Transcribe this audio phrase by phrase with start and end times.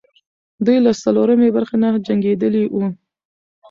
[0.65, 2.85] دوی له څلورمې برخې نه جنګېدلې وو.